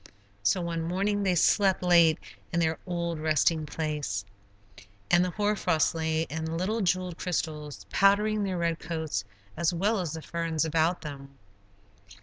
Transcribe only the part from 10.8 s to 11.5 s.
them.